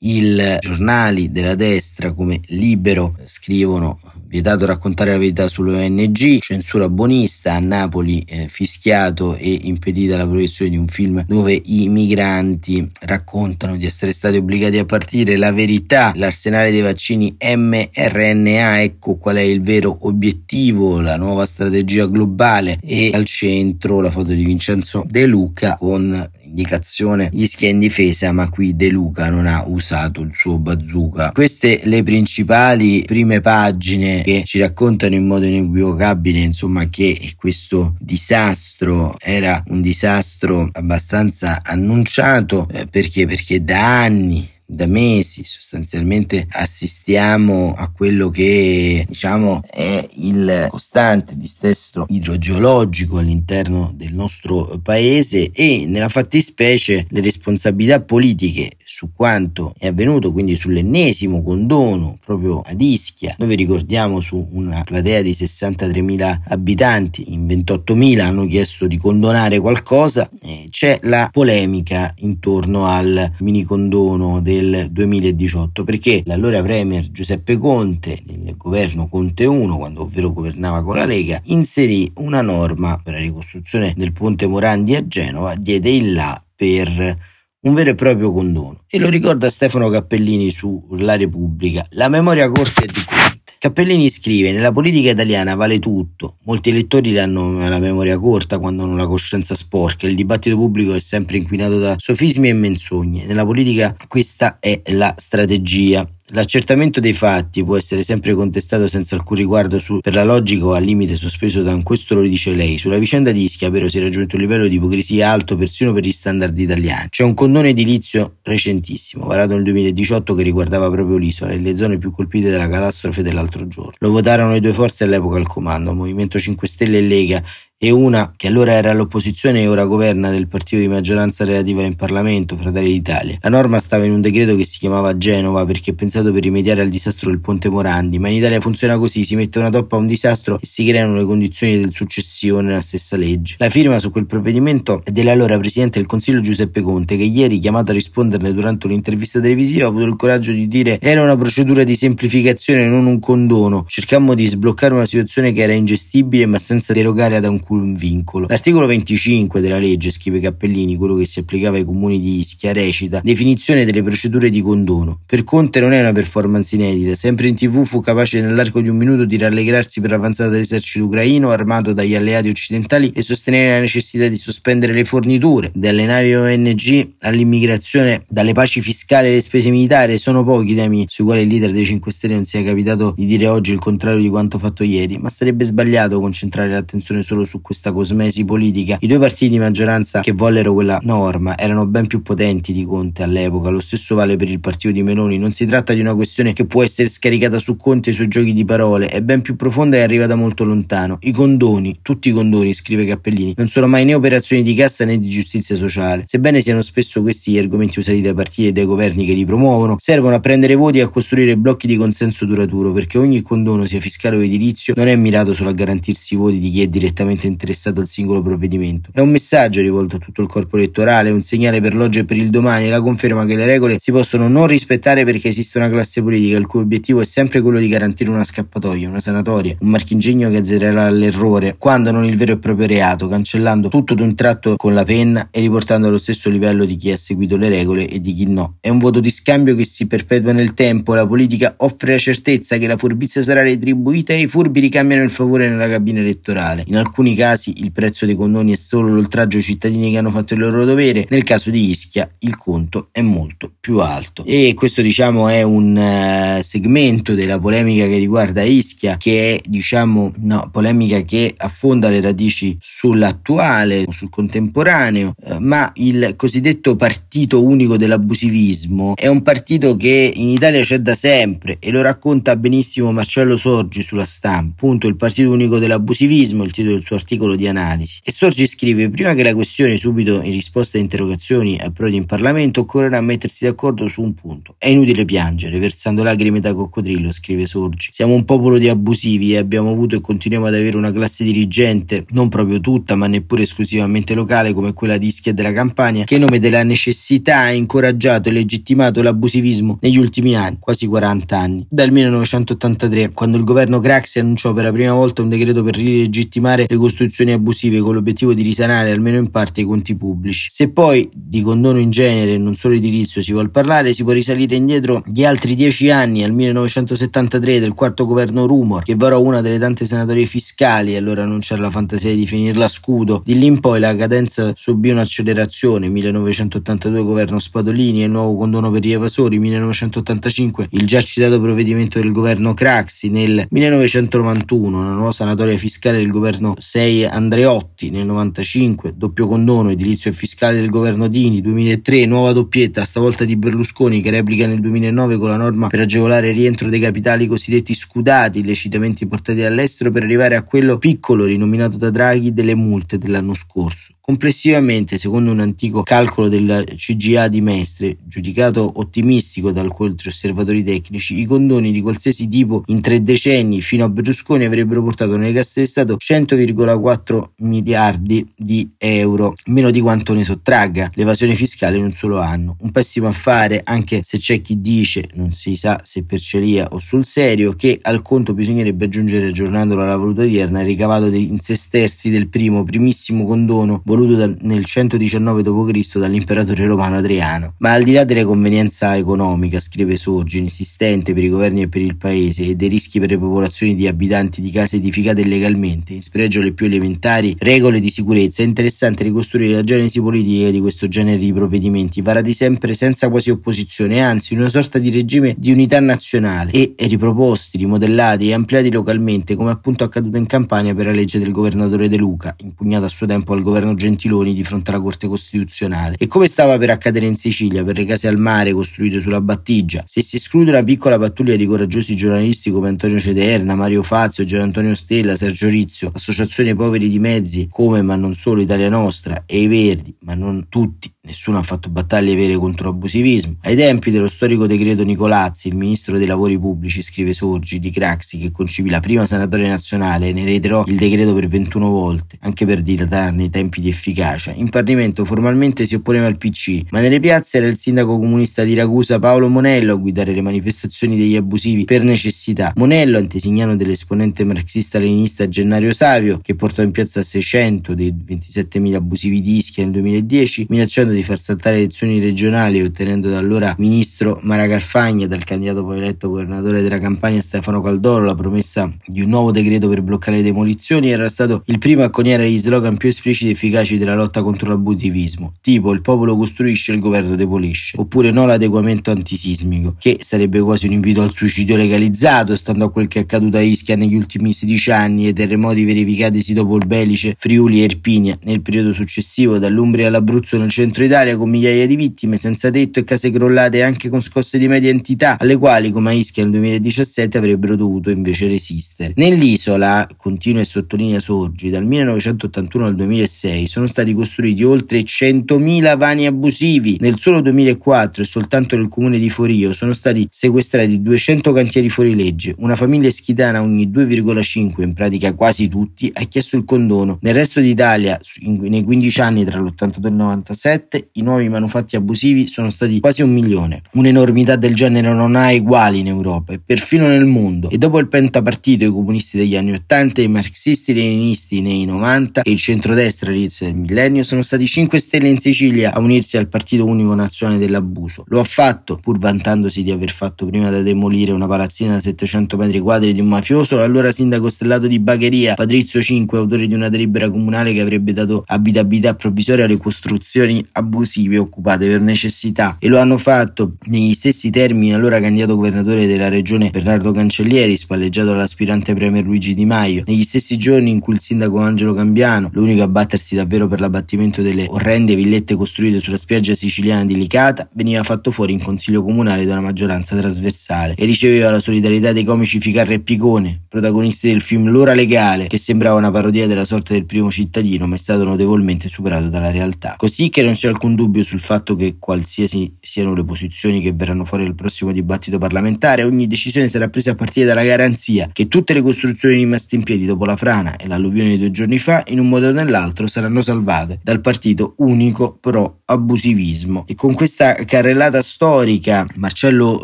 i 0.00 0.56
giornali 0.60 1.30
della 1.32 1.54
destra 1.54 2.12
come 2.12 2.40
Libero 2.46 3.16
scrivono 3.24 3.98
vietato 4.28 4.66
raccontare 4.66 5.12
la 5.12 5.18
verità 5.18 5.48
sulle 5.48 5.84
ONG, 5.84 6.40
censura 6.40 6.88
buonista, 6.90 7.54
a 7.54 7.58
Napoli 7.60 8.22
eh, 8.26 8.46
fischiato 8.48 9.34
e 9.36 9.60
impedita 9.62 10.18
la 10.18 10.26
proiezione 10.26 10.70
di 10.70 10.76
un 10.76 10.86
film 10.86 11.24
dove 11.26 11.58
i 11.64 11.88
migranti 11.88 12.90
raccontano 13.00 13.76
di 13.76 13.86
essere 13.86 14.12
stati 14.12 14.36
obbligati 14.36 14.78
a 14.78 14.84
partire, 14.84 15.36
la 15.36 15.52
verità, 15.52 16.12
l'arsenale 16.14 16.70
dei 16.70 16.82
vaccini 16.82 17.34
mRNA, 17.38 18.82
ecco 18.82 19.16
qual 19.16 19.36
è 19.36 19.40
il 19.40 19.62
vero 19.62 19.96
obiettivo, 20.02 21.00
la 21.00 21.16
nuova 21.16 21.46
strategia 21.46 22.06
globale. 22.06 22.78
E 22.82 23.10
al 23.14 23.24
centro 23.24 24.00
la 24.00 24.10
foto 24.10 24.32
di 24.32 24.44
Vincenzo 24.44 25.04
De 25.06 25.26
Luca 25.26 25.76
con 25.76 26.30
indicazione 26.48 27.30
Ischia 27.32 27.68
in 27.68 27.78
difesa 27.78 28.32
ma 28.32 28.48
qui 28.48 28.74
De 28.74 28.88
Luca 28.88 29.30
non 29.30 29.46
ha 29.46 29.64
usato 29.66 30.20
il 30.22 30.32
suo 30.34 30.58
bazooka. 30.58 31.32
Queste 31.32 31.82
le 31.84 32.02
principali 32.02 33.02
prime 33.04 33.40
pagine 33.40 34.22
che 34.22 34.42
ci 34.44 34.58
raccontano 34.58 35.14
in 35.14 35.26
modo 35.26 35.46
inequivocabile 35.46 36.40
insomma 36.40 36.88
che 36.88 37.32
questo 37.36 37.94
disastro 37.98 39.14
era 39.18 39.62
un 39.68 39.80
disastro 39.80 40.68
abbastanza 40.72 41.60
annunciato. 41.62 42.68
Eh, 42.70 42.86
perché? 42.86 43.26
Perché 43.26 43.62
da 43.62 44.02
anni 44.02 44.56
da 44.70 44.84
mesi 44.84 45.44
sostanzialmente 45.44 46.46
assistiamo 46.50 47.72
a 47.74 47.90
quello 47.90 48.28
che 48.28 49.06
diciamo 49.08 49.62
è 49.66 50.06
il 50.16 50.66
costante 50.68 51.38
distesto 51.38 52.04
idrogeologico 52.10 53.16
all'interno 53.16 53.90
del 53.94 54.14
nostro 54.14 54.78
paese 54.82 55.50
e 55.52 55.86
nella 55.88 56.10
fattispecie 56.10 57.06
le 57.08 57.20
responsabilità 57.22 58.02
politiche 58.02 58.72
su 58.84 59.08
quanto 59.14 59.72
è 59.78 59.86
avvenuto 59.86 60.32
quindi 60.32 60.54
sull'ennesimo 60.54 61.42
condono 61.42 62.18
proprio 62.22 62.60
ad 62.60 62.78
Ischia 62.78 63.36
dove 63.38 63.54
ricordiamo 63.54 64.20
su 64.20 64.48
una 64.50 64.82
platea 64.84 65.22
di 65.22 65.30
63.000 65.30 66.40
abitanti 66.48 67.32
in 67.32 67.46
28.000 67.46 68.20
hanno 68.20 68.46
chiesto 68.46 68.86
di 68.86 68.98
condonare 68.98 69.60
qualcosa 69.60 70.28
eh, 70.42 70.66
c'è 70.68 70.98
la 71.04 71.30
polemica 71.32 72.12
intorno 72.18 72.84
al 72.84 73.32
mini 73.38 73.64
condono 73.64 74.42
del 74.42 74.56
del 74.58 74.88
2018 74.90 75.84
perché 75.84 76.22
l'allora 76.24 76.62
premier 76.62 77.08
Giuseppe 77.10 77.56
Conte 77.56 78.18
nel 78.26 78.56
governo 78.56 79.08
Conte 79.08 79.44
1 79.44 79.76
quando 79.76 80.02
ovvero 80.02 80.32
governava 80.32 80.82
con 80.82 80.96
la 80.96 81.04
Lega 81.04 81.40
inserì 81.44 82.10
una 82.16 82.42
norma 82.42 83.00
per 83.02 83.14
la 83.14 83.20
ricostruzione 83.20 83.94
del 83.96 84.12
ponte 84.12 84.46
Morandi 84.46 84.96
a 84.96 85.06
Genova 85.06 85.54
diede 85.54 85.90
il 85.90 86.12
là 86.12 86.42
per 86.54 87.16
un 87.60 87.74
vero 87.74 87.90
e 87.90 87.94
proprio 87.94 88.32
condono. 88.32 88.82
E 88.88 88.98
lo 88.98 89.08
ricorda 89.08 89.50
Stefano 89.50 89.88
Cappellini 89.88 90.50
su 90.50 90.86
La 90.92 91.16
Repubblica. 91.16 91.84
La 91.90 92.08
memoria 92.08 92.48
corta 92.50 92.82
è 92.82 92.86
di 92.86 93.04
Conte 93.04 93.17
Cappellini 93.58 94.08
scrive: 94.08 94.52
Nella 94.52 94.70
politica 94.70 95.10
italiana 95.10 95.56
vale 95.56 95.80
tutto. 95.80 96.36
Molti 96.44 96.70
elettori 96.70 97.18
hanno 97.18 97.58
la 97.68 97.80
memoria 97.80 98.16
corta 98.16 98.60
quando 98.60 98.84
hanno 98.84 98.94
la 98.94 99.08
coscienza 99.08 99.56
sporca. 99.56 100.06
Il 100.06 100.14
dibattito 100.14 100.54
pubblico 100.54 100.94
è 100.94 101.00
sempre 101.00 101.38
inquinato 101.38 101.78
da 101.78 101.96
sofismi 101.98 102.48
e 102.48 102.52
menzogne. 102.52 103.26
Nella 103.26 103.44
politica 103.44 103.96
questa 104.06 104.58
è 104.60 104.80
la 104.92 105.12
strategia. 105.16 106.08
L'accertamento 106.32 107.00
dei 107.00 107.14
fatti 107.14 107.64
può 107.64 107.78
essere 107.78 108.02
sempre 108.02 108.34
contestato 108.34 108.86
senza 108.86 109.14
alcun 109.14 109.38
riguardo 109.38 109.78
su, 109.78 110.00
per 110.00 110.12
la 110.12 110.24
logica 110.24 110.66
o 110.66 110.72
al 110.72 110.84
limite 110.84 111.16
sospeso 111.16 111.62
da 111.62 111.72
un 111.72 111.82
questo 111.82 112.14
lo 112.14 112.20
dice 112.20 112.52
lei. 112.54 112.76
Sulla 112.76 112.98
vicenda 112.98 113.32
di 113.32 113.44
Ischia 113.44 113.70
però 113.70 113.88
si 113.88 113.98
è 113.98 114.02
raggiunto 114.02 114.36
un 114.36 114.42
livello 114.42 114.68
di 114.68 114.76
ipocrisia 114.76 115.30
alto 115.30 115.56
persino 115.56 115.92
per 115.94 116.04
gli 116.04 116.12
standard 116.12 116.56
italiani. 116.58 117.08
C'è 117.08 117.22
un 117.22 117.32
condono 117.32 117.66
edilizio 117.66 118.36
recentissimo, 118.42 119.24
varato 119.24 119.54
nel 119.54 119.62
2018 119.62 120.34
che 120.34 120.42
riguardava 120.42 120.90
proprio 120.90 121.16
l'isola 121.16 121.52
e 121.52 121.58
le 121.58 121.74
zone 121.76 121.96
più 121.96 122.10
colpite 122.10 122.50
dalla 122.50 122.68
catastrofe 122.68 123.22
dell'altro 123.22 123.66
giorno. 123.66 123.94
Lo 123.98 124.10
votarono 124.10 124.52
le 124.52 124.60
due 124.60 124.74
forze 124.74 125.04
all'epoca 125.04 125.38
al 125.38 125.46
comando, 125.46 125.94
Movimento 125.94 126.38
5 126.38 126.68
Stelle 126.68 126.98
e 126.98 127.02
Lega 127.02 127.42
e 127.80 127.92
una 127.92 128.32
che 128.36 128.48
allora 128.48 128.72
era 128.72 128.90
all'opposizione 128.90 129.62
e 129.62 129.68
ora 129.68 129.84
governa 129.84 130.30
del 130.30 130.48
partito 130.48 130.80
di 130.80 130.88
maggioranza 130.88 131.44
relativa 131.44 131.82
in 131.82 131.94
Parlamento, 131.94 132.56
Fratelli 132.56 132.90
d'Italia. 132.90 133.38
La 133.40 133.50
norma 133.50 133.78
stava 133.78 134.04
in 134.04 134.10
un 134.10 134.20
decreto 134.20 134.56
che 134.56 134.64
si 134.64 134.78
chiamava 134.78 135.16
Genova 135.16 135.64
perché 135.64 135.92
è 135.92 135.94
pensato 135.94 136.32
per 136.32 136.42
rimediare 136.42 136.80
al 136.80 136.88
disastro 136.88 137.30
del 137.30 137.38
Ponte 137.38 137.68
Morandi, 137.68 138.18
ma 138.18 138.26
in 138.26 138.34
Italia 138.34 138.60
funziona 138.60 138.98
così, 138.98 139.22
si 139.22 139.36
mette 139.36 139.60
una 139.60 139.70
toppa 139.70 139.94
a 139.94 140.00
un 140.00 140.08
disastro 140.08 140.56
e 140.60 140.66
si 140.66 140.84
creano 140.86 141.14
le 141.14 141.24
condizioni 141.24 141.78
del 141.78 141.92
successivo 141.92 142.60
nella 142.60 142.80
stessa 142.80 143.16
legge. 143.16 143.54
La 143.58 143.70
firma 143.70 144.00
su 144.00 144.10
quel 144.10 144.26
provvedimento 144.26 145.00
è 145.04 145.12
dell'allora 145.12 145.56
Presidente 145.56 146.00
del 146.00 146.08
Consiglio 146.08 146.40
Giuseppe 146.40 146.82
Conte 146.82 147.16
che 147.16 147.22
ieri, 147.22 147.60
chiamato 147.60 147.92
a 147.92 147.94
risponderne 147.94 148.52
durante 148.52 148.86
un'intervista 148.86 149.40
televisiva, 149.40 149.84
ha 149.84 149.88
avuto 149.88 150.04
il 150.04 150.16
coraggio 150.16 150.50
di 150.50 150.66
dire 150.66 150.98
era 151.00 151.22
una 151.22 151.36
procedura 151.36 151.84
di 151.84 151.94
semplificazione, 151.94 152.88
non 152.88 153.06
un 153.06 153.20
condono. 153.20 153.84
Cercammo 153.86 154.34
di 154.34 154.46
sbloccare 154.46 154.94
una 154.94 155.06
situazione 155.06 155.52
che 155.52 155.62
era 155.62 155.74
ingestibile 155.74 156.44
ma 156.46 156.58
senza 156.58 156.92
derogare 156.92 157.36
ad 157.36 157.44
un 157.44 157.66
alcun 157.68 157.92
vincolo. 157.92 158.46
L'articolo 158.48 158.86
25 158.86 159.60
della 159.60 159.78
legge, 159.78 160.10
scrive 160.10 160.40
Cappellini, 160.40 160.96
quello 160.96 161.14
che 161.16 161.26
si 161.26 161.40
applicava 161.40 161.76
ai 161.76 161.84
comuni 161.84 162.18
di 162.18 162.40
Ischia, 162.40 162.72
recita 162.72 163.20
definizione 163.22 163.84
delle 163.84 164.02
procedure 164.02 164.48
di 164.48 164.62
condono. 164.62 165.20
Per 165.26 165.44
Conte 165.44 165.80
non 165.80 165.92
è 165.92 166.00
una 166.00 166.12
performance 166.12 166.74
inedita, 166.74 167.14
sempre 167.14 167.48
in 167.48 167.54
tv 167.54 167.84
fu 167.84 168.00
capace 168.00 168.40
nell'arco 168.40 168.80
di 168.80 168.88
un 168.88 168.96
minuto 168.96 169.24
di 169.24 169.36
rallegrarsi 169.36 170.00
per 170.00 170.10
l'avanzata 170.10 170.50
dell'esercito 170.50 171.04
ucraino 171.04 171.50
armato 171.50 171.92
dagli 171.92 172.14
alleati 172.14 172.48
occidentali 172.48 173.10
e 173.14 173.22
sostenere 173.22 173.74
la 173.74 173.80
necessità 173.80 174.28
di 174.28 174.36
sospendere 174.36 174.92
le 174.92 175.04
forniture 175.04 175.70
dalle 175.74 176.06
navi 176.06 176.34
ONG 176.34 177.14
all'immigrazione, 177.20 178.22
dalle 178.28 178.52
paci 178.52 178.80
fiscali 178.80 179.28
alle 179.28 179.40
spese 179.40 179.70
militari. 179.70 180.18
Sono 180.18 180.44
pochi 180.44 180.72
i 180.72 180.74
temi 180.74 181.04
sui 181.08 181.24
quali 181.24 181.42
il 181.42 181.48
leader 181.48 181.72
dei 181.72 181.84
5 181.84 182.10
Stelle 182.12 182.34
non 182.34 182.44
sia 182.44 182.62
capitato 182.62 183.12
di 183.16 183.26
dire 183.26 183.48
oggi 183.48 183.72
il 183.72 183.78
contrario 183.78 184.20
di 184.20 184.28
quanto 184.28 184.58
fatto 184.58 184.82
ieri, 184.82 185.18
ma 185.18 185.28
sarebbe 185.28 185.64
sbagliato 185.64 186.20
concentrare 186.20 186.70
l'attenzione 186.70 187.22
solo 187.22 187.44
su 187.44 187.57
su 187.58 187.60
questa 187.60 187.92
cosmesi 187.92 188.44
politica. 188.44 188.96
I 189.00 189.06
due 189.06 189.18
partiti 189.18 189.50
di 189.50 189.58
maggioranza 189.58 190.20
che 190.20 190.32
vollero 190.32 190.72
quella 190.72 190.98
norma 191.02 191.58
erano 191.58 191.86
ben 191.86 192.06
più 192.06 192.22
potenti 192.22 192.72
di 192.72 192.84
Conte 192.84 193.22
all'epoca, 193.22 193.68
lo 193.68 193.80
stesso 193.80 194.14
vale 194.14 194.36
per 194.36 194.48
il 194.48 194.60
partito 194.60 194.92
di 194.92 195.02
Meloni, 195.02 195.38
non 195.38 195.52
si 195.52 195.66
tratta 195.66 195.92
di 195.92 196.00
una 196.00 196.14
questione 196.14 196.52
che 196.52 196.64
può 196.64 196.82
essere 196.82 197.08
scaricata 197.08 197.58
su 197.58 197.76
Conte 197.76 198.10
e 198.10 198.12
i 198.12 198.14
suoi 198.14 198.28
giochi 198.28 198.52
di 198.52 198.64
parole, 198.64 199.06
è 199.06 199.20
ben 199.20 199.42
più 199.42 199.56
profonda 199.56 199.96
e 199.96 200.00
arriva 200.00 200.26
da 200.26 200.36
molto 200.36 200.64
lontano. 200.64 201.18
I 201.20 201.32
condoni, 201.32 201.98
tutti 202.02 202.28
i 202.28 202.32
condoni, 202.32 202.72
scrive 202.74 203.04
Cappellini, 203.04 203.54
non 203.56 203.68
sono 203.68 203.86
mai 203.86 204.04
né 204.04 204.14
operazioni 204.14 204.62
di 204.62 204.74
cassa 204.74 205.04
né 205.04 205.18
di 205.18 205.28
giustizia 205.28 205.76
sociale, 205.76 206.22
sebbene 206.26 206.60
siano 206.60 206.82
spesso 206.82 207.20
questi 207.22 207.52
gli 207.52 207.58
argomenti 207.58 207.98
usati 207.98 208.20
dai 208.20 208.34
partiti 208.34 208.68
e 208.68 208.72
dai 208.72 208.84
governi 208.84 209.24
che 209.26 209.32
li 209.32 209.44
promuovono, 209.44 209.96
servono 209.98 210.36
a 210.36 210.40
prendere 210.40 210.74
voti 210.74 210.98
e 210.98 211.02
a 211.02 211.08
costruire 211.08 211.56
blocchi 211.56 211.86
di 211.86 211.96
consenso 211.96 212.44
duraturo, 212.44 212.92
perché 212.92 213.18
ogni 213.18 213.42
condono, 213.42 213.86
sia 213.86 214.00
fiscale 214.00 214.36
o 214.36 214.42
edilizio, 214.42 214.94
non 214.96 215.08
è 215.08 215.16
mirato 215.16 215.54
solo 215.54 215.70
a 215.70 215.72
garantirsi 215.72 216.34
i 216.34 216.36
voti 216.36 216.58
di 216.58 216.70
chi 216.70 216.82
è 216.82 216.86
direttamente 216.86 217.46
interessato 217.48 218.00
al 218.00 218.06
singolo 218.06 218.42
provvedimento. 218.42 219.10
È 219.12 219.20
un 219.20 219.30
messaggio 219.30 219.80
rivolto 219.80 220.16
a 220.16 220.18
tutto 220.18 220.42
il 220.42 220.48
corpo 220.48 220.76
elettorale, 220.76 221.30
un 221.30 221.42
segnale 221.42 221.80
per 221.80 221.94
l'oggi 221.94 222.20
e 222.20 222.24
per 222.24 222.36
il 222.36 222.50
domani 222.50 222.88
la 222.88 223.00
conferma 223.00 223.44
che 223.46 223.56
le 223.56 223.66
regole 223.66 223.96
si 223.98 224.12
possono 224.12 224.48
non 224.48 224.66
rispettare 224.66 225.24
perché 225.24 225.48
esiste 225.48 225.78
una 225.78 225.88
classe 225.88 226.22
politica 226.22 226.56
il 226.56 226.66
cui 226.66 226.80
obiettivo 226.80 227.20
è 227.20 227.24
sempre 227.24 227.60
quello 227.60 227.78
di 227.78 227.88
garantire 227.88 228.30
una 228.30 228.44
scappatoia, 228.44 229.08
una 229.08 229.20
sanatoria, 229.20 229.76
un 229.80 229.88
marchingegno 229.88 230.50
che 230.50 230.58
azzererà 230.58 231.08
l'errore, 231.10 231.76
quando 231.78 232.10
non 232.10 232.24
il 232.24 232.36
vero 232.36 232.52
e 232.52 232.58
proprio 232.58 232.86
reato, 232.86 233.28
cancellando 233.28 233.88
tutto 233.88 234.14
d'un 234.14 234.34
tratto 234.34 234.76
con 234.76 234.94
la 234.94 235.04
penna 235.04 235.48
e 235.50 235.60
riportando 235.60 236.08
allo 236.08 236.18
stesso 236.18 236.50
livello 236.50 236.84
di 236.84 236.96
chi 236.96 237.10
ha 237.10 237.16
seguito 237.16 237.56
le 237.56 237.68
regole 237.68 238.08
e 238.08 238.20
di 238.20 238.32
chi 238.34 238.46
no. 238.46 238.76
È 238.80 238.88
un 238.88 238.98
voto 238.98 239.20
di 239.20 239.30
scambio 239.30 239.74
che 239.74 239.84
si 239.84 240.06
perpetua 240.06 240.52
nel 240.52 240.74
tempo, 240.74 241.14
la 241.14 241.26
politica 241.26 241.74
offre 241.78 242.12
la 242.12 242.18
certezza 242.18 242.76
che 242.76 242.86
la 242.86 242.96
furbizia 242.96 243.42
sarà 243.42 243.62
retribuita 243.62 244.32
e 244.32 244.40
i 244.40 244.46
furbi 244.46 244.80
ricambiano 244.80 245.22
il 245.22 245.30
favore 245.30 245.68
nella 245.68 245.88
cabina 245.88 246.20
elettorale. 246.20 246.84
In 246.86 246.96
alcuni 246.96 247.34
casi 247.38 247.74
il 247.76 247.92
prezzo 247.92 248.26
dei 248.26 248.34
condoni 248.34 248.72
è 248.72 248.76
solo 248.76 249.14
l'oltraggio 249.14 249.58
ai 249.58 249.62
cittadini 249.62 250.10
che 250.10 250.18
hanno 250.18 250.32
fatto 250.32 250.54
il 250.54 250.60
loro 250.60 250.84
dovere, 250.84 251.24
nel 251.30 251.44
caso 251.44 251.70
di 251.70 251.88
Ischia 251.88 252.28
il 252.40 252.56
conto 252.56 253.10
è 253.12 253.20
molto 253.20 253.72
più 253.78 254.00
alto. 254.00 254.44
E 254.44 254.74
questo 254.74 255.02
diciamo 255.02 255.46
è 255.48 255.62
un 255.62 255.96
uh, 255.96 256.60
segmento 256.62 257.34
della 257.34 257.60
polemica 257.60 258.06
che 258.08 258.18
riguarda 258.18 258.62
Ischia 258.64 259.16
che 259.16 259.54
è 259.54 259.60
diciamo 259.64 260.32
una 260.42 260.68
polemica 260.68 261.22
che 261.22 261.54
affonda 261.56 262.08
le 262.08 262.20
radici 262.20 262.76
sull'attuale, 262.80 264.06
sul 264.08 264.30
contemporaneo, 264.30 265.34
uh, 265.38 265.58
ma 265.60 265.90
il 265.96 266.34
cosiddetto 266.34 266.96
partito 266.96 267.64
unico 267.64 267.96
dell'abusivismo 267.96 269.14
è 269.14 269.28
un 269.28 269.42
partito 269.42 269.96
che 269.96 270.32
in 270.34 270.48
Italia 270.48 270.82
c'è 270.82 270.98
da 270.98 271.14
sempre 271.14 271.76
e 271.78 271.92
lo 271.92 272.02
racconta 272.02 272.56
benissimo 272.56 273.12
Marcello 273.12 273.56
Sorgi 273.56 274.02
sulla 274.02 274.24
stampa, 274.24 274.74
appunto 274.78 275.06
il 275.06 275.14
partito 275.14 275.50
unico 275.50 275.78
dell'abusivismo, 275.78 276.64
il 276.64 276.72
titolo 276.72 276.94
del 276.94 277.04
suo 277.04 277.14
articolo 277.14 277.26
di 277.36 277.68
analisi. 277.68 278.20
E 278.24 278.32
Sorgi 278.32 278.66
scrive 278.66 279.10
prima 279.10 279.34
che 279.34 279.42
la 279.42 279.54
questione 279.54 279.96
subito 279.98 280.40
in 280.42 280.52
risposta 280.52 280.96
a 280.96 281.00
interrogazioni 281.00 281.78
approdi 281.78 282.16
in 282.16 282.24
Parlamento 282.24 282.80
occorrerà 282.80 283.20
mettersi 283.20 283.64
d'accordo 283.64 284.08
su 284.08 284.22
un 284.22 284.34
punto. 284.34 284.74
È 284.78 284.88
inutile 284.88 285.24
piangere, 285.24 285.78
versando 285.78 286.22
lacrime 286.22 286.60
da 286.60 286.72
coccodrillo, 286.72 287.30
scrive 287.32 287.66
Sorgi. 287.66 288.08
Siamo 288.12 288.34
un 288.34 288.44
popolo 288.44 288.78
di 288.78 288.88
abusivi 288.88 289.52
e 289.52 289.58
abbiamo 289.58 289.90
avuto 289.90 290.16
e 290.16 290.20
continuiamo 290.20 290.66
ad 290.66 290.74
avere 290.74 290.96
una 290.96 291.12
classe 291.12 291.44
dirigente, 291.44 292.24
non 292.30 292.48
proprio 292.48 292.80
tutta, 292.80 293.14
ma 293.14 293.26
neppure 293.26 293.62
esclusivamente 293.62 294.34
locale, 294.34 294.72
come 294.72 294.94
quella 294.94 295.18
di 295.18 295.26
Ischia 295.26 295.52
della 295.52 295.72
Campania, 295.72 296.24
che 296.24 296.36
in 296.36 296.40
nome 296.40 296.58
della 296.58 296.82
necessità 296.82 297.58
ha 297.58 297.72
incoraggiato 297.72 298.48
e 298.48 298.52
legittimato 298.52 299.22
l'abusivismo 299.22 299.98
negli 300.00 300.16
ultimi 300.16 300.56
anni, 300.56 300.78
quasi 300.80 301.06
40 301.06 301.58
anni. 301.58 301.86
Dal 301.90 302.10
1983, 302.10 303.32
quando 303.32 303.56
il 303.58 303.64
governo 303.64 304.00
Craxi 304.00 304.38
annunciò 304.38 304.72
per 304.72 304.84
la 304.84 304.92
prima 304.92 305.12
volta 305.12 305.42
un 305.42 305.48
decreto 305.48 305.82
per 305.82 305.96
rilegittimare 305.96 306.86
le 306.88 306.96
costruzioni 306.96 307.16
abusive 307.52 308.00
con 308.00 308.14
l'obiettivo 308.14 308.54
di 308.54 308.62
risanare 308.62 309.10
almeno 309.10 309.38
in 309.38 309.50
parte 309.50 309.80
i 309.80 309.84
conti 309.84 310.16
pubblici. 310.16 310.68
Se 310.70 310.90
poi 310.90 311.28
di 311.32 311.62
condono 311.62 311.98
in 311.98 312.10
genere 312.10 312.54
e 312.54 312.58
non 312.58 312.74
solo 312.74 312.94
edilizio 312.94 313.42
si 313.42 313.52
vuol 313.52 313.70
parlare, 313.70 314.12
si 314.12 314.22
può 314.22 314.32
risalire 314.32 314.76
indietro 314.76 315.22
di 315.26 315.44
altri 315.44 315.74
dieci 315.74 316.10
anni 316.10 316.44
al 316.44 316.52
1973 316.52 317.80
del 317.80 317.94
quarto 317.94 318.26
governo 318.26 318.66
Rumor, 318.66 319.02
che 319.02 319.14
varò 319.14 319.40
una 319.40 319.60
delle 319.60 319.78
tante 319.78 320.06
sanatorie 320.06 320.46
fiscali, 320.46 321.16
allora 321.16 321.44
non 321.44 321.60
c'era 321.60 321.82
la 321.82 321.90
fantasia 321.90 322.34
di 322.34 322.46
finirla 322.46 322.88
scudo. 322.88 323.42
Di 323.44 323.58
lì 323.58 323.66
in 323.66 323.80
poi 323.80 324.00
la 324.00 324.14
cadenza 324.16 324.72
subì 324.76 325.10
un'accelerazione, 325.10 326.08
1982 326.08 327.22
governo 327.22 327.58
Spadolini 327.58 328.22
e 328.24 328.26
nuovo 328.26 328.56
condono 328.56 328.90
per 328.90 329.02
gli 329.02 329.12
evasori, 329.12 329.58
1985 329.58 330.88
il 330.90 331.06
già 331.06 331.20
citato 331.22 331.60
provvedimento 331.60 332.18
del 332.18 332.32
governo 332.32 332.74
Craxi, 332.74 333.30
nel 333.30 333.66
1991 333.70 334.98
una 334.98 335.12
nuova 335.12 335.32
sanatoria 335.32 335.76
fiscale 335.76 336.18
del 336.18 336.30
governo 336.30 336.74
6 336.98 337.26
Andreotti, 337.26 338.10
nel 338.10 338.26
95 338.26 339.12
doppio 339.14 339.46
condono 339.46 339.90
edilizio 339.90 340.32
e 340.32 340.34
fiscale 340.34 340.80
del 340.80 340.90
governo 340.90 341.28
Dini, 341.28 341.60
2003 341.60 342.26
nuova 342.26 342.50
doppietta, 342.50 343.04
stavolta 343.04 343.44
di 343.44 343.54
Berlusconi 343.54 344.20
che 344.20 344.30
replica 344.30 344.66
nel 344.66 344.80
2009 344.80 345.36
con 345.36 345.48
la 345.48 345.56
norma 345.56 345.86
per 345.86 346.00
agevolare 346.00 346.48
il 346.48 346.56
rientro 346.56 346.88
dei 346.88 346.98
capitali 346.98 347.46
cosiddetti 347.46 347.94
scudati 347.94 348.58
illecitamente 348.58 349.28
portati 349.28 349.62
all'estero 349.62 350.10
per 350.10 350.24
arrivare 350.24 350.56
a 350.56 350.64
quello 350.64 350.98
piccolo 350.98 351.44
rinominato 351.44 351.96
da 351.96 352.10
Draghi 352.10 352.52
delle 352.52 352.74
multe 352.74 353.16
dell'anno 353.16 353.54
scorso. 353.54 354.17
Complessivamente, 354.28 355.16
secondo 355.16 355.50
un 355.50 355.60
antico 355.60 356.02
calcolo 356.02 356.48
del 356.48 356.84
CGA 356.96 357.48
di 357.48 357.62
Mestre, 357.62 358.18
giudicato 358.26 358.92
ottimistico 358.96 359.72
da 359.72 359.80
alcuni 359.80 360.16
osservatori 360.22 360.84
tecnici, 360.84 361.40
i 361.40 361.46
condoni 361.46 361.92
di 361.92 362.02
qualsiasi 362.02 362.46
tipo 362.46 362.82
in 362.88 363.00
tre 363.00 363.22
decenni 363.22 363.80
fino 363.80 364.04
a 364.04 364.10
Berlusconi 364.10 364.66
avrebbero 364.66 365.02
portato 365.02 365.38
nelle 365.38 365.54
casse 365.54 365.80
del 365.80 365.88
Stato 365.88 366.18
100,4 366.18 367.42
miliardi 367.60 368.46
di 368.54 368.90
euro, 368.98 369.54
meno 369.68 369.90
di 369.90 370.02
quanto 370.02 370.34
ne 370.34 370.44
sottragga 370.44 371.10
l'evasione 371.14 371.54
fiscale 371.54 371.96
in 371.96 372.04
un 372.04 372.12
solo 372.12 372.38
anno. 372.38 372.76
Un 372.80 372.90
pessimo 372.90 373.28
affare, 373.28 373.80
anche 373.82 374.20
se 374.24 374.36
c'è 374.36 374.60
chi 374.60 374.82
dice, 374.82 375.30
non 375.36 375.52
si 375.52 375.74
sa 375.74 376.02
se 376.04 376.24
per 376.24 376.38
celia 376.38 376.88
o 376.90 376.98
sul 376.98 377.24
serio, 377.24 377.72
che 377.72 377.98
al 378.02 378.20
conto 378.20 378.52
bisognerebbe 378.52 379.06
aggiungere, 379.06 379.46
aggiornandolo 379.46 380.02
alla 380.02 380.16
valuta 380.16 380.42
odierna, 380.42 380.80
il 380.80 380.86
ricavato 380.86 381.28
in 381.28 381.58
se 381.58 381.76
sterzi 381.76 382.28
del 382.28 382.48
primo, 382.48 382.84
primissimo 382.84 383.46
condono 383.46 384.02
voluto 384.18 384.34
dal, 384.34 384.56
nel 384.62 384.84
119 384.84 385.62
d.C. 385.62 386.18
dall'imperatore 386.18 386.86
romano 386.86 387.16
Adriano. 387.16 387.74
Ma 387.78 387.92
al 387.92 388.02
di 388.02 388.12
là 388.12 388.24
della 388.24 388.44
convenienza 388.44 389.16
economica, 389.16 389.80
scrive 389.80 390.16
Sorgi, 390.16 390.58
insistente 390.58 391.32
per 391.32 391.44
i 391.44 391.48
governi 391.48 391.82
e 391.82 391.88
per 391.88 392.02
il 392.02 392.16
paese 392.16 392.64
e 392.64 392.74
dei 392.74 392.88
rischi 392.88 393.20
per 393.20 393.30
le 393.30 393.38
popolazioni 393.38 393.94
di 393.94 394.06
abitanti 394.06 394.60
di 394.60 394.70
case 394.70 394.96
edificate 394.96 395.42
illegalmente, 395.42 396.12
in 396.12 396.22
spregio 396.22 396.60
alle 396.60 396.72
più 396.72 396.86
elementari 396.86 397.56
regole 397.58 398.00
di 398.00 398.10
sicurezza, 398.10 398.62
è 398.62 398.66
interessante 398.66 399.24
ricostruire 399.24 399.74
la 399.74 399.82
genesi 399.82 400.20
politica 400.20 400.70
di 400.70 400.80
questo 400.80 401.08
genere 401.08 401.38
di 401.38 401.52
provvedimenti, 401.52 402.20
varati 402.20 402.52
sempre 402.52 402.94
senza 402.94 403.28
quasi 403.28 403.50
opposizione, 403.50 404.20
anzi 404.22 404.54
una 404.54 404.68
sorta 404.68 404.98
di 404.98 405.10
regime 405.10 405.54
di 405.56 405.70
unità 405.70 406.00
nazionale 406.00 406.72
e 406.72 406.94
riproposti, 406.96 407.78
rimodellati 407.78 408.48
e 408.48 408.54
ampliati 408.54 408.90
localmente, 408.90 409.54
come 409.54 409.70
appunto 409.70 410.04
accaduto 410.04 410.36
in 410.36 410.46
Campania 410.46 410.94
per 410.94 411.06
la 411.06 411.12
legge 411.12 411.38
del 411.38 411.52
governatore 411.52 412.08
De 412.08 412.16
Luca, 412.16 412.54
impugnata 412.62 413.06
a 413.06 413.08
suo 413.08 413.26
tempo 413.26 413.52
al 413.52 413.62
governo 413.62 413.94
Gentiloni 414.08 414.54
di 414.54 414.64
fronte 414.64 414.90
alla 414.90 415.00
Corte 415.00 415.28
Costituzionale. 415.28 416.16
E 416.18 416.26
come 416.26 416.48
stava 416.48 416.78
per 416.78 416.90
accadere 416.90 417.26
in 417.26 417.36
Sicilia, 417.36 417.84
per 417.84 417.96
le 417.96 418.04
case 418.04 418.26
al 418.28 418.38
mare 418.38 418.72
costruite 418.72 419.20
sulla 419.20 419.40
battigia, 419.40 420.02
se 420.06 420.22
si 420.22 420.36
esclude 420.36 420.70
una 420.70 420.82
piccola 420.82 421.18
pattuglia 421.18 421.56
di 421.56 421.66
coraggiosi 421.66 422.16
giornalisti 422.16 422.70
come 422.70 422.88
Antonio 422.88 423.20
Cederna, 423.20 423.74
Mario 423.74 424.02
Fazio, 424.02 424.44
Gian 424.44 424.62
Antonio 424.62 424.94
Stella, 424.94 425.36
Sergio 425.36 425.68
Rizzo, 425.68 426.10
Associazione 426.12 426.74
Poveri 426.74 427.08
di 427.08 427.18
Mezzi, 427.18 427.68
come 427.70 428.02
ma 428.02 428.16
non 428.16 428.34
solo 428.34 428.62
Italia 428.62 428.88
Nostra 428.88 429.44
e 429.46 429.60
i 429.60 429.66
Verdi, 429.66 430.14
ma 430.20 430.34
non 430.34 430.66
tutti, 430.68 431.12
nessuno 431.28 431.58
ha 431.58 431.62
fatto 431.62 431.90
battaglie 431.90 432.34
vere 432.34 432.56
contro 432.56 432.88
l'abusivismo. 432.88 433.56
Ai 433.62 433.76
tempi 433.76 434.10
dello 434.10 434.28
storico 434.28 434.66
decreto 434.66 435.04
Nicolazzi, 435.04 435.68
il 435.68 435.76
ministro 435.76 436.16
dei 436.16 436.26
lavori 436.26 436.58
pubblici, 436.58 437.02
scrive 437.02 437.34
Sorgi, 437.34 437.78
di 437.78 437.90
Craxi, 437.90 438.38
che 438.38 438.50
concepì 438.50 438.88
la 438.88 439.00
prima 439.00 439.26
sanatoria 439.26 439.68
nazionale 439.68 440.28
e 440.28 440.32
ne 440.32 440.44
reiterò 440.44 440.84
il 440.86 440.96
decreto 440.96 441.34
per 441.34 441.46
21 441.46 441.90
volte, 441.90 442.38
anche 442.40 442.64
per 442.64 442.80
dilatarne 442.80 443.44
i 443.44 443.50
tempi 443.50 443.82
di 443.82 443.88
efficacia. 443.90 444.52
In 444.52 444.70
Parlamento 444.70 445.26
formalmente 445.26 445.84
si 445.84 445.94
opponeva 445.94 446.26
al 446.26 446.38
PC, 446.38 446.84
ma 446.90 447.00
nelle 447.00 447.20
piazze 447.20 447.58
era 447.58 447.66
il 447.66 447.76
sindaco 447.76 448.18
comunista 448.18 448.64
di 448.64 448.74
Ragusa 448.74 449.18
Paolo 449.18 449.48
Monello 449.48 449.92
a 449.92 449.96
guidare 449.96 450.32
le 450.32 450.40
manifestazioni 450.40 451.18
degli 451.18 451.36
abusivi 451.36 451.84
per 451.84 452.02
necessità. 452.02 452.72
Monello, 452.76 453.18
antesignano 453.18 453.76
dell'esponente 453.76 454.44
marxista-leninista 454.44 455.46
Gennario 455.48 455.92
Savio, 455.92 456.38
che 456.40 456.54
portò 456.54 456.82
in 456.82 456.90
piazza 456.90 457.22
600 457.22 457.94
dei 457.94 458.14
27.000 458.14 458.94
abusivi 458.94 459.42
di 459.42 459.56
Ischia 459.56 459.84
nel 459.84 459.92
2010, 459.92 460.66
minacciando 460.70 461.12
di 461.12 461.17
far 461.22 461.38
saltare 461.38 461.76
le 461.76 461.82
elezioni 461.82 462.20
regionali, 462.20 462.82
ottenendo 462.82 463.28
da 463.28 463.38
allora 463.38 463.74
ministro 463.78 464.38
Mara 464.42 464.66
Carfagna 464.66 465.26
dal 465.26 465.44
candidato 465.44 465.84
poi 465.84 465.98
eletto 465.98 466.28
governatore 466.28 466.82
della 466.82 466.98
Campania 466.98 467.42
Stefano 467.42 467.80
Caldoro 467.80 468.24
la 468.24 468.34
promessa 468.34 468.92
di 469.06 469.22
un 469.22 469.30
nuovo 469.30 469.50
decreto 469.50 469.88
per 469.88 470.02
bloccare 470.02 470.38
le 470.38 470.42
demolizioni, 470.42 471.10
era 471.10 471.28
stato 471.28 471.62
il 471.66 471.78
primo 471.78 472.02
a 472.02 472.10
coniare 472.10 472.50
gli 472.50 472.58
slogan 472.58 472.96
più 472.96 473.08
espliciti 473.08 473.50
e 473.50 473.52
efficaci 473.52 473.98
della 473.98 474.14
lotta 474.14 474.42
contro 474.42 474.68
l'abusivismo, 474.68 475.54
tipo 475.60 475.92
il 475.92 476.00
popolo 476.00 476.36
costruisce, 476.36 476.92
il 476.92 477.00
governo 477.00 477.36
demolisce, 477.36 477.96
oppure 477.98 478.30
no 478.30 478.46
l'adeguamento 478.46 479.10
antisismico, 479.10 479.96
che 479.98 480.18
sarebbe 480.20 480.60
quasi 480.60 480.86
un 480.86 480.92
invito 480.92 481.22
al 481.22 481.32
suicidio 481.32 481.76
legalizzato, 481.76 482.56
stando 482.56 482.86
a 482.86 482.90
quel 482.90 483.08
che 483.08 483.20
è 483.20 483.22
accaduto 483.22 483.56
a 483.56 483.60
Ischia 483.60 483.96
negli 483.96 484.14
ultimi 484.14 484.52
16 484.52 484.90
anni 484.90 485.28
e 485.28 485.32
terremoti 485.32 485.84
verificatisi 485.84 486.52
dopo 486.52 486.76
il 486.76 486.86
Belice, 486.86 487.34
Friuli 487.38 487.80
e 487.80 487.84
Irpinia 487.84 488.38
nel 488.44 488.62
periodo 488.62 488.92
successivo, 488.92 489.58
dall'Umbria 489.58 490.08
all'Abruzzo 490.08 490.58
nel 490.58 490.70
centro 490.70 491.04
Italia, 491.08 491.36
con 491.36 491.48
migliaia 491.48 491.86
di 491.86 491.96
vittime, 491.96 492.36
senza 492.36 492.70
tetto 492.70 493.00
e 493.00 493.04
case 493.04 493.30
crollate 493.30 493.82
anche 493.82 494.08
con 494.08 494.20
scosse 494.20 494.58
di 494.58 494.68
media 494.68 494.90
entità, 494.90 495.38
alle 495.38 495.56
quali, 495.56 495.90
come 495.90 496.10
a 496.10 496.12
Ischia 496.12 496.42
nel 496.42 496.52
2017, 496.52 497.38
avrebbero 497.38 497.76
dovuto 497.76 498.10
invece 498.10 498.46
resistere. 498.46 499.12
Nell'isola, 499.16 500.06
continua 500.16 500.60
e 500.60 500.64
sottolinea 500.64 501.20
Sorgi, 501.20 501.70
dal 501.70 501.86
1981 501.86 502.84
al 502.84 502.94
2006 502.94 503.66
sono 503.66 503.86
stati 503.86 504.12
costruiti 504.12 504.62
oltre 504.62 505.00
100.000 505.00 505.96
vani 505.96 506.26
abusivi. 506.26 506.98
Nel 507.00 507.18
solo 507.18 507.40
2004 507.40 508.22
e 508.22 508.26
soltanto 508.26 508.76
nel 508.76 508.88
comune 508.88 509.18
di 509.18 509.30
Forio 509.30 509.72
sono 509.72 509.92
stati 509.92 510.26
sequestrati 510.30 511.00
200 511.00 511.52
cantieri 511.52 511.88
fuori 511.88 512.14
legge. 512.14 512.54
Una 512.58 512.76
famiglia 512.76 513.10
schitana 513.10 513.62
ogni 513.62 513.88
2,5, 513.88 514.82
in 514.82 514.92
pratica 514.92 515.32
quasi 515.34 515.68
tutti, 515.68 516.10
ha 516.12 516.22
chiesto 516.24 516.56
il 516.56 516.64
condono. 516.64 517.18
Nel 517.22 517.34
resto 517.34 517.60
d'Italia, 517.60 518.18
nei 518.42 518.84
15 518.84 519.20
anni 519.20 519.44
tra 519.44 519.58
l'82 519.58 520.04
e 520.04 520.08
il 520.08 520.14
97, 520.14 520.97
i 521.12 521.22
nuovi 521.22 521.48
manufatti 521.48 521.96
abusivi 521.96 522.46
sono 522.48 522.70
stati 522.70 523.00
quasi 523.00 523.22
un 523.22 523.32
milione. 523.32 523.82
Un'enormità 523.92 524.56
del 524.56 524.74
genere 524.74 525.12
non 525.12 525.36
ha 525.36 525.52
uguali 525.52 526.00
in 526.00 526.06
Europa 526.06 526.52
e 526.52 526.60
perfino 526.64 527.06
nel 527.06 527.24
mondo. 527.24 527.70
E 527.70 527.78
dopo 527.78 527.98
il 527.98 528.08
pentapartito, 528.08 528.84
i 528.84 528.90
comunisti 528.90 529.36
degli 529.36 529.56
anni 529.56 529.72
80, 529.72 530.22
i 530.22 530.28
marxisti-leninisti 530.28 531.60
nei 531.60 531.84
90 531.84 532.42
e 532.42 532.50
il 532.50 532.58
centrodestra 532.58 533.30
all'inizio 533.30 533.66
del 533.66 533.74
millennio 533.74 534.22
sono 534.22 534.42
stati 534.42 534.66
5 534.66 534.98
Stelle 534.98 535.28
in 535.28 535.38
Sicilia 535.38 535.92
a 535.92 536.00
unirsi 536.00 536.36
al 536.36 536.48
Partito 536.48 536.84
Unico 536.84 537.14
Nazionale 537.14 537.58
dell'Abuso. 537.58 538.24
Lo 538.28 538.40
ha 538.40 538.44
fatto, 538.44 538.96
pur 538.96 539.18
vantandosi 539.18 539.82
di 539.82 539.90
aver 539.90 540.10
fatto 540.10 540.46
prima 540.46 540.70
da 540.70 540.82
demolire 540.82 541.32
una 541.32 541.46
palazzina 541.46 541.94
da 541.94 542.00
700 542.00 542.56
metri 542.56 542.80
quadri 542.80 543.12
di 543.12 543.20
un 543.20 543.28
mafioso, 543.28 543.76
l'allora 543.76 544.12
sindaco 544.12 544.50
stellato 544.50 544.86
di 544.86 544.98
Bagheria, 544.98 545.54
Patrizio 545.54 546.02
Cinque, 546.02 546.38
autore 546.38 546.66
di 546.66 546.74
una 546.74 546.88
delibera 546.88 547.30
comunale 547.30 547.72
che 547.72 547.80
avrebbe 547.80 548.12
dato 548.12 548.44
abitabilità 548.46 549.14
provvisoria 549.14 549.64
alle 549.64 549.76
costruzioni 549.76 550.64
abusive 550.78 551.38
occupate 551.38 551.86
per 551.86 552.00
necessità. 552.00 552.76
E 552.78 552.88
lo 552.88 552.98
hanno 552.98 553.18
fatto 553.18 553.74
negli 553.86 554.12
stessi 554.14 554.50
termini 554.50 554.94
allora 554.94 555.20
candidato 555.20 555.56
governatore 555.56 556.06
della 556.06 556.28
regione 556.28 556.70
Bernardo 556.70 557.12
Cancellieri, 557.12 557.76
spalleggiato 557.76 558.30
dall'aspirante 558.30 558.94
premier 558.94 559.24
Luigi 559.24 559.54
Di 559.54 559.66
Maio, 559.66 560.04
negli 560.06 560.22
stessi 560.22 560.56
giorni 560.56 560.90
in 560.90 561.00
cui 561.00 561.14
il 561.14 561.20
sindaco 561.20 561.58
Angelo 561.58 561.94
Cambiano, 561.94 562.50
l'unico 562.52 562.82
a 562.82 562.88
battersi 562.88 563.34
davvero 563.34 563.66
per 563.68 563.80
l'abbattimento 563.80 564.42
delle 564.42 564.66
orrende 564.68 565.14
villette 565.14 565.56
costruite 565.56 566.00
sulla 566.00 566.18
spiaggia 566.18 566.54
siciliana 566.54 567.04
di 567.04 567.16
Licata, 567.16 567.68
veniva 567.74 568.02
fatto 568.02 568.30
fuori 568.30 568.52
in 568.52 568.62
consiglio 568.62 569.02
comunale 569.02 569.44
da 569.44 569.52
una 569.52 569.62
maggioranza 569.62 570.16
trasversale 570.16 570.94
e 570.94 571.04
riceveva 571.04 571.50
la 571.50 571.60
solidarietà 571.60 572.12
dei 572.12 572.24
comici 572.24 572.60
Ficarra 572.60 572.92
e 572.92 573.00
Picone, 573.00 573.62
protagonisti 573.68 574.28
del 574.28 574.40
film 574.40 574.70
L'ora 574.70 574.94
legale, 574.94 575.46
che 575.46 575.58
sembrava 575.58 575.98
una 575.98 576.10
parodia 576.10 576.46
della 576.46 576.64
sorte 576.64 576.94
del 576.94 577.04
primo 577.04 577.30
cittadino, 577.30 577.86
ma 577.86 577.94
è 577.94 577.98
stato 577.98 578.24
notevolmente 578.24 578.88
superato 578.88 579.28
dalla 579.28 579.50
realtà. 579.50 579.94
Così 579.96 580.28
che 580.30 580.42
non 580.42 580.54
c'è 580.54 580.67
alcun 580.68 580.94
dubbio 580.94 581.22
sul 581.22 581.40
fatto 581.40 581.76
che 581.76 581.96
qualsiasi 581.98 582.76
siano 582.80 583.14
le 583.14 583.24
posizioni 583.24 583.80
che 583.80 583.92
verranno 583.92 584.24
fuori 584.24 584.44
nel 584.44 584.54
prossimo 584.54 584.92
dibattito 584.92 585.38
parlamentare, 585.38 586.04
ogni 586.04 586.26
decisione 586.26 586.68
sarà 586.68 586.88
presa 586.88 587.12
a 587.12 587.14
partire 587.14 587.46
dalla 587.46 587.64
garanzia 587.64 588.28
che 588.32 588.48
tutte 588.48 588.74
le 588.74 588.82
costruzioni 588.82 589.34
rimaste 589.36 589.76
in 589.76 589.82
piedi 589.82 590.04
dopo 590.04 590.24
la 590.24 590.36
frana 590.36 590.76
e 590.76 590.86
l'alluvione 590.86 591.30
di 591.30 591.38
due 591.38 591.50
giorni 591.50 591.78
fa, 591.78 592.02
in 592.08 592.20
un 592.20 592.28
modo 592.28 592.48
o 592.48 592.52
nell'altro, 592.52 593.06
saranno 593.06 593.40
salvate 593.40 594.00
dal 594.02 594.20
partito 594.20 594.74
unico 594.78 595.36
pro 595.40 595.80
abusivismo. 595.84 596.84
E 596.86 596.94
con 596.94 597.14
questa 597.14 597.54
carrellata 597.54 598.22
storica, 598.22 599.06
Marcello 599.16 599.82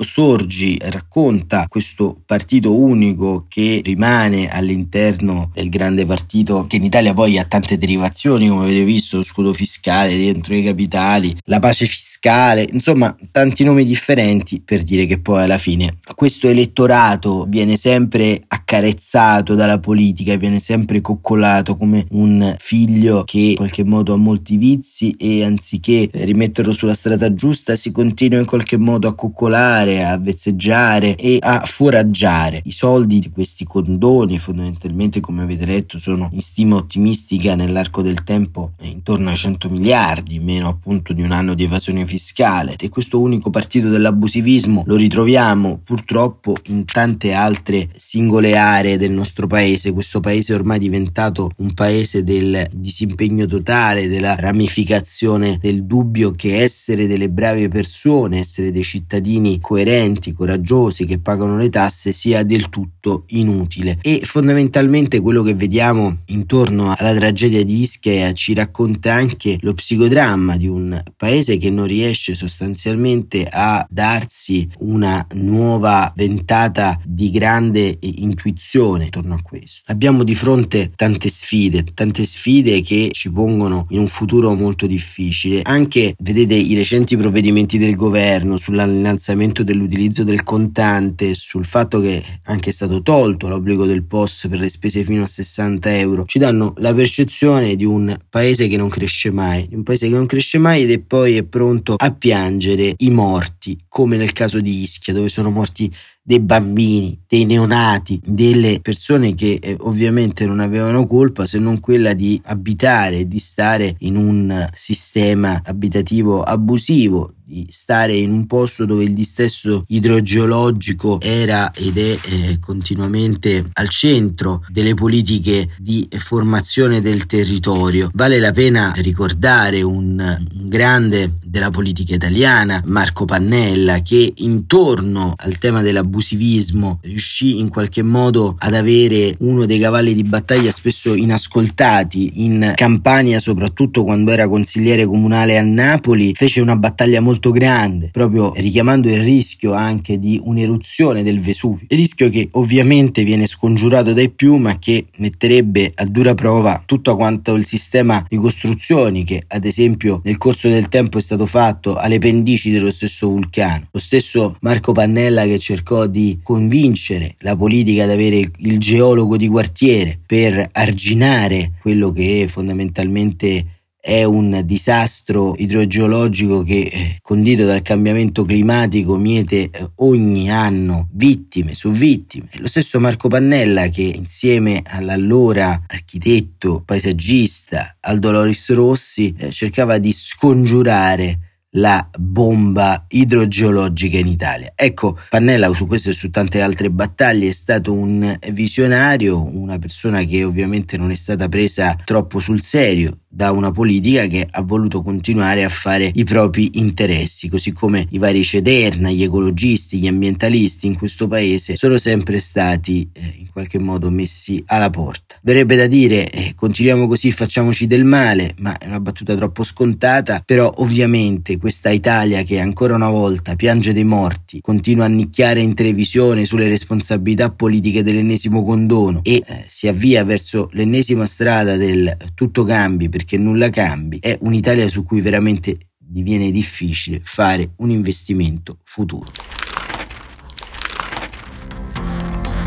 Sorgi 0.03 0.79
racconta 0.81 1.67
questo 1.69 2.21
partito 2.25 2.77
unico 2.79 3.47
che 3.49 3.81
rimane 3.83 4.51
all'interno 4.51 5.51
del 5.55 5.69
grande 5.69 6.07
partito 6.07 6.67
che 6.67 6.77
in 6.77 6.85
Italia 6.85 7.15
poi 7.15 7.39
ha 7.39 7.45
tante 7.45 7.79
derivazioni, 7.79 8.49
come 8.49 8.65
avete 8.65 8.85
visto, 8.85 9.23
scudo 9.23 9.53
fiscale, 9.53 10.15
rientro 10.15 10.53
dei 10.53 10.63
capitali, 10.75 11.35
la 11.45 11.61
pace 11.61 11.87
fiscale, 11.87 12.67
insomma, 12.73 13.17
tanti 13.31 13.63
nomi 13.63 13.85
differenti 13.85 14.61
per 14.61 14.83
dire 14.83 15.07
che 15.07 15.21
poi 15.21 15.45
alla 15.45 15.59
fine 15.59 15.99
questo 16.15 16.49
elettorato 16.49 17.47
viene 17.49 17.77
sempre 17.77 18.43
accarezzato 18.47 19.55
dalla 19.55 19.79
politica 19.79 20.37
viene 20.37 20.59
sempre 20.59 21.01
coccolato 21.01 21.77
come 21.77 22.07
un 22.11 22.55
figlio 22.59 23.23
che 23.25 23.39
in 23.39 23.57
qualche 23.57 23.85
modo 23.85 24.13
ha 24.15 24.17
molti 24.17 24.57
vizi 24.57 25.13
e 25.13 25.45
anziché 25.45 26.09
rimetterlo 26.13 26.73
sulla 26.73 26.95
strada 26.95 27.33
giusta 27.35 27.77
si 27.77 27.93
continua 27.93 28.39
in 28.39 28.47
qualche 28.47 28.77
modo 28.77 29.07
a 29.09 29.15
coccolare, 29.15 30.05
a 30.05 30.19
vezzeggiare 30.19 31.15
e 31.17 31.39
a 31.41 31.61
foraggiare. 31.65 32.61
I 32.65 32.73
soldi 32.73 33.19
di 33.19 33.31
questi 33.31 33.65
condoni 33.65 34.39
fondamentalmente 34.39 35.21
come 35.21 35.43
avete 35.43 35.67
letto 35.67 35.99
sono 35.99 36.29
in 36.33 36.41
stima 36.41 36.77
ottimistica 36.77 37.55
nell'arco 37.55 38.03
del 38.03 38.25
tempo 38.25 38.73
intorno 38.81 39.31
ai 39.31 39.37
100 39.37 39.69
miliardi, 39.71 40.39
meno 40.39 40.64
appunto 40.69 41.13
di 41.13 41.23
un 41.23 41.33
anno 41.33 41.55
di 41.55 41.65
evasione 41.65 42.07
fiscale 42.07 42.77
e 42.79 42.89
questo 42.89 43.21
unico 43.21 43.51
partito 43.51 43.89
dell'abusivismo 43.89 44.85
lo 44.87 44.97
ritroviamo 44.97 45.81
purtroppo 45.83 46.55
in 46.67 46.85
tante 46.85 47.33
altre 47.33 47.89
singole 47.95 48.57
aree 48.57 48.97
del 48.97 49.13
nostro 49.13 49.47
paese. 49.47 49.93
Questo 49.93 50.21
paese 50.21 50.53
è 50.53 50.57
ormai 50.57 50.79
diventato 50.79 51.51
un 51.57 51.75
paese 51.75 52.23
del 52.23 52.67
disimpegno 52.73 53.47
totale, 53.47 54.09
della 54.09 54.35
ramificazione 54.37 55.59
del 55.61 55.85
dubbio 55.85 56.33
che 56.33 56.59
essere 56.59 57.07
delle 57.07 57.31
brave 57.31 57.69
persone, 57.69 58.41
essere 58.41 58.71
dei 58.71 58.83
cittadini 58.83 59.61
coerenti, 59.61 60.33
coraggiosi, 60.33 61.05
che 61.05 61.19
pagano 61.19 61.57
le 61.57 61.71
tasse 61.71 62.13
sia 62.13 62.43
del 62.43 62.69
tutto 62.69 63.25
inutile. 63.29 63.99
E 64.03 64.23
fondamentalmente 64.25 65.21
quello 65.21 65.43
che 65.43 65.55
vediamo 65.55 66.19
intorno 66.27 66.95
alla 66.97 67.15
tragedia 67.15 67.65
di 67.65 67.83
Ischia 67.83 68.33
ci 68.33 68.55
racconta 68.55 69.15
anche 69.15 69.59
lo 69.61 69.75
psicodramma 69.75 70.54
di 70.57 70.67
un 70.67 71.03
paese 71.17 71.57
che 71.57 71.71
non 71.71 71.87
riesce 71.87 72.35
sostanzialmente 72.35 73.47
a 73.51 73.87
darsi 73.89 74.69
una 74.79 75.27
nuova 75.35 76.13
ventata 76.17 77.01
di 77.05 77.31
grande 77.31 77.97
intuizione 78.01 79.05
intorno 79.05 79.35
a 79.35 79.43
questo. 79.43 79.83
Abbiamo 79.93 80.25
di 80.25 80.35
fronte 80.35 80.93
tante 80.95 81.29
sfide, 81.29 81.85
tante 81.95 82.25
sfide 82.25 82.81
che 82.81 83.09
ci 83.13 83.31
pongono 83.31 83.87
in 83.91 83.99
un 83.99 84.07
futuro 84.07 84.55
molto 84.55 84.87
difficile. 84.87 85.63
Anche, 85.63 86.15
vedete, 86.19 86.55
i 86.55 86.75
recenti 86.75 87.17
provvedimenti 87.17 87.79
del 87.79 87.97
governo 87.97 88.57
sull'innalzamento 88.57 89.63
dell'utilizzo 89.63 90.25
del 90.25 90.43
contante, 90.43 91.35
sul 91.35 91.65
fatto 91.65 92.01
che 92.01 92.23
anche 92.45 92.71
è 92.71 92.73
stato 92.73 93.03
tolto 93.03 93.49
l'obbligo 93.49 93.85
del 93.85 94.05
POS 94.05 94.47
per 94.49 94.59
le 94.59 94.69
spese 94.69 95.05
fino 95.05 95.23
a 95.23 95.27
60 95.27 95.99
euro, 95.99 96.25
ci 96.27 96.39
danno 96.39 96.75
la 96.79 96.93
percezione 96.95 97.77
di 97.77 97.85
un 97.85 98.17
paese 98.29 98.69
che 98.69 98.77
non 98.77 98.89
cresce 98.89 99.31
mai, 99.31 99.67
di 99.69 99.75
un 99.75 99.83
paese 99.83 100.09
che 100.09 100.15
non 100.15 100.27
cresce 100.27 100.44
mai 100.59 100.83
ed 100.83 100.91
è 100.91 100.99
poi 101.01 101.37
è 101.37 101.45
pronto 101.45 101.95
a 101.97 102.13
piangere 102.13 102.95
i 102.99 103.11
morti, 103.11 103.79
come 103.89 104.17
nel 104.17 104.33
caso 104.33 104.61
di 104.61 104.83
Ischia, 104.83 105.13
dove 105.13 105.29
sono 105.29 105.51
morti 105.51 105.93
dei 106.27 106.41
bambini, 106.41 107.21
dei 107.27 107.45
neonati, 107.45 108.19
delle 108.25 108.81
persone 108.81 109.35
che 109.35 109.59
eh, 109.61 109.77
ovviamente 109.81 110.47
non 110.47 110.61
avevano 110.61 111.07
colpa 111.07 111.47
se 111.47 111.59
non 111.59 111.81
quella 111.81 112.15
di 112.15 112.41
abitare, 112.45 113.27
di 113.29 113.39
stare 113.39 113.95
in 113.99 114.17
un 114.17 114.67
sistema 114.73 115.61
abitativo 115.63 116.43
abusivo, 116.43 117.35
di 117.55 117.67
stare 117.71 118.17
in 118.17 118.33
un 118.33 118.47
posto 118.47 118.85
dove 118.85 119.05
il 119.05 119.15
distesso 119.15 119.85
idrogeologico 119.87 121.21
era 121.21 121.71
ed 121.71 121.97
è 121.99 122.19
eh, 122.21 122.59
continuamente 122.59 123.71
al 123.75 123.89
centro 123.91 124.65
delle 124.69 124.95
politiche 124.95 125.69
di 125.79 126.09
formazione 126.19 127.01
del 127.01 127.27
territorio. 127.27 128.11
Vale 128.13 128.41
la 128.41 128.51
pena 128.51 128.93
ricordare 128.97 129.83
un, 129.83 130.19
un 130.19 130.69
grande 130.69 131.39
della 131.45 131.71
politica 131.71 132.15
italiana, 132.17 132.83
Marco 132.87 133.25
Pannella, 133.25 134.03
che 134.03 134.33
intorno 134.35 135.35
al 135.37 135.59
tema 135.59 135.83
dell'abusivismo 135.83 136.99
riuscì 137.03 137.61
in 137.61 137.69
qualche 137.69 138.03
modo 138.03 138.57
ad 138.59 138.75
avere 138.75 139.37
uno 139.39 139.65
dei 139.65 139.79
cavalli 139.79 140.15
di 140.15 140.25
battaglia 140.25 140.73
spesso 140.73 141.15
inascoltati 141.15 142.43
in 142.45 142.73
Campania, 142.75 143.39
soprattutto 143.39 144.03
quando 144.03 144.33
era 144.33 144.49
consigliere 144.49 145.05
comunale 145.07 145.57
a 145.57 145.63
Napoli, 145.63 146.33
fece 146.35 146.61
una 146.61 146.75
battaglia 146.75 147.21
molto 147.21 147.44
grande, 147.51 148.09
proprio 148.11 148.53
richiamando 148.55 149.09
il 149.09 149.23
rischio 149.23 149.73
anche 149.73 150.19
di 150.19 150.41
un'eruzione 150.43 151.23
del 151.23 151.41
Vesuvio. 151.41 151.87
Il 151.89 151.97
rischio 151.97 152.29
che 152.31 152.49
ovviamente 152.53 153.25
viene 153.25 153.47
scongiurato 153.47 154.13
dai 154.13 154.31
più, 154.31 154.57
ma 154.57 154.79
che 154.79 155.07
metterebbe 155.19 155.93
a 155.95 156.05
dura 156.05 156.35
prova 156.35 156.83
tutto 156.85 157.17
quanto 157.17 157.55
il 157.55 157.65
sistema 157.65 158.25
di 158.29 158.37
costruzioni 158.37 159.25
che 159.25 159.45
ad 159.47 159.65
esempio 159.65 160.21
nel 160.25 160.39
corso 160.39 160.69
del 160.69 160.89
tempo 160.89 161.19
è 161.19 161.21
stato 161.21 161.47
fatto 161.47 161.97
alle 161.97 162.19
pendici 162.19 162.71
dello 162.71 162.91
stesso 162.91 163.29
vulcano. 163.29 163.89
Lo 163.91 164.01
stesso 164.01 164.57
Marco 164.61 164.93
Pannella 164.93 165.45
che 165.45 165.59
cercò 165.59 166.07
di 166.07 166.39
convincere 166.43 167.35
la 167.39 167.57
politica 167.57 168.05
ad 168.05 168.11
avere 168.11 168.51
il 168.57 168.79
geologo 168.79 169.37
di 169.37 169.49
quartiere 169.49 170.19
per 170.25 170.69
arginare 170.73 171.73
quello 171.81 172.13
che 172.13 172.47
fondamentalmente 172.49 173.74
è 174.07 174.23
un 174.23 174.61
disastro 174.67 175.55
idrogeologico 175.57 176.63
che, 176.63 176.91
eh, 176.93 177.19
condito 177.23 177.65
dal 177.65 177.81
cambiamento 177.81 178.45
climatico, 178.45 179.17
miete 179.17 179.71
eh, 179.71 179.91
ogni 179.97 180.51
anno 180.51 181.09
vittime 181.13 181.75
su 181.75 181.91
vittime. 181.91 182.49
Lo 182.59 182.69
stesso 182.69 183.01
Marco 183.01 183.29
Pannella 183.29 183.89
che 183.89 184.03
insieme 184.03 184.83
all'allora 184.85 185.85
architetto 185.87 186.83
paesaggista 186.85 187.97
Aldo 188.01 188.31
Loris 188.31 188.71
Rossi 188.75 189.35
eh, 189.39 189.51
cercava 189.51 189.97
di 189.97 190.13
scongiurare 190.13 191.39
la 191.77 192.07
bomba 192.19 193.07
idrogeologica 193.09 194.19
in 194.19 194.27
Italia. 194.27 194.73
Ecco, 194.75 195.19
Pannella 195.31 195.73
su 195.73 195.87
questo 195.87 196.11
e 196.11 196.13
su 196.13 196.29
tante 196.29 196.61
altre 196.61 196.91
battaglie 196.91 197.49
è 197.49 197.53
stato 197.53 197.93
un 197.93 198.37
visionario, 198.53 199.43
una 199.43 199.79
persona 199.79 200.23
che 200.25 200.45
ovviamente 200.45 200.99
non 200.99 201.11
è 201.11 201.17
stata 201.17 201.49
presa 201.49 201.97
troppo 202.05 202.39
sul 202.39 202.61
serio 202.61 203.21
da 203.35 203.51
una 203.51 203.73
politica 203.73 204.27
che 204.27 204.47
ha 204.49 204.63
voluto 204.63 205.03
continuare 205.03 205.65
a 205.65 205.69
fare 205.69 206.11
i 206.15 206.25
propri 206.25 206.79
interessi, 206.79 207.49
così 207.49 207.73
come 207.73 208.07
i 208.11 208.19
vari 208.19 208.45
Cederna, 208.45 209.11
gli 209.11 209.23
ecologisti, 209.23 209.99
gli 209.99 210.07
ambientalisti 210.07 210.87
in 210.87 210.97
questo 210.97 211.27
paese 211.27 211.77
sono 211.77 211.99
sempre 211.99 212.39
stati 212.39 213.09
eh, 213.13 213.35
in 213.39 213.51
qualche 213.51 213.79
modo 213.79 214.11
messi 214.11 214.63
alla 214.67 214.91
porta. 214.91 215.37
Verrebbe 215.43 215.75
da 215.77 215.87
dire 215.87 216.31
eh, 216.31 216.55
continuiamo 216.55 217.09
così, 217.09 217.33
facciamoci 217.33 217.87
del 217.87 218.05
male, 218.05 218.55
ma 218.59 218.79
è 218.79 218.87
una 218.87 219.01
battuta 219.01 219.35
troppo 219.35 219.65
scontata, 219.65 220.43
però 220.45 220.73
ovviamente 220.77 221.57
questa 221.59 221.91
Italia 221.91 222.43
che 222.43 222.61
ancora 222.61 222.95
una 222.95 223.11
volta 223.11 223.57
piange 223.57 223.93
dei 223.93 224.05
morti, 224.05 224.61
continua 224.61 225.07
a 225.07 225.09
nicchiare 225.09 225.61
in 225.61 225.75
televisione 225.75 226.45
sulle 226.45 226.69
responsabilità 226.69 227.51
politiche 227.51 228.03
dell'ennesimo 228.03 228.65
condono 228.65 229.21
e 229.23 229.43
eh, 229.45 229.65
si 229.67 229.89
avvia 229.89 230.25
verso 230.25 230.69
l'ennesima 230.73 231.27
strada 231.27 231.77
del 231.77 232.17
tutto 232.35 232.65
cambi 232.65 233.09
perché 233.25 233.39
nulla 233.39 233.71
cambi, 233.71 234.19
è 234.21 234.37
un'Italia 234.43 234.87
su 234.89 235.03
cui 235.03 235.23
veramente 235.23 235.79
diviene 235.97 236.51
difficile 236.51 237.21
fare 237.25 237.73
un 237.77 237.91
investimento 237.91 238.79
futuro. 238.85 239.33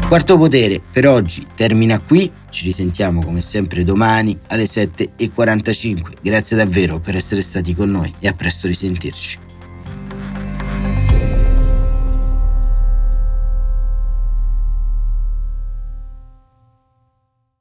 Quarto 0.07 0.37
potere 0.37 0.79
per 0.79 1.05
oggi 1.05 1.45
termina 1.53 1.99
qui, 1.99 2.31
ci 2.49 2.65
risentiamo 2.65 3.21
come 3.21 3.41
sempre 3.41 3.83
domani 3.83 4.37
alle 4.47 4.63
7.45. 4.63 6.13
Grazie 6.21 6.57
davvero 6.57 6.99
per 6.99 7.15
essere 7.15 7.41
stati 7.41 7.75
con 7.75 7.91
noi 7.91 8.11
e 8.19 8.27
a 8.27 8.33
presto 8.33 8.67
risentirci. 8.67 9.46